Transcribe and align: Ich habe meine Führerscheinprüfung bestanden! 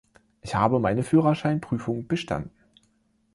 Ich 0.41 0.55
habe 0.55 0.79
meine 0.79 1.03
Führerscheinprüfung 1.03 2.07
bestanden! 2.07 2.49